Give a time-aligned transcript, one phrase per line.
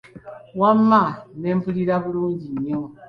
[0.59, 1.01] Wamma
[1.39, 2.81] ne mpulira bulungi nnyo.